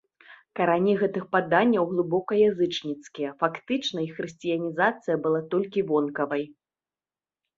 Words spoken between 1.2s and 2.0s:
паданняў